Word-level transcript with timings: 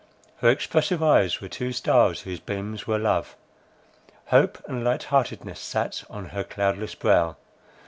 Her 0.37 0.49
expressive 0.49 1.03
eyes 1.03 1.41
were 1.41 1.47
two 1.47 1.71
stars 1.71 2.21
whose 2.21 2.39
beams 2.39 2.87
were 2.87 2.97
love; 2.97 3.35
hope 4.25 4.57
and 4.67 4.83
light 4.83 5.03
heartedness 5.03 5.59
sat 5.59 6.03
on 6.09 6.29
her 6.29 6.43
cloudless 6.43 6.95
brow. 6.95 7.35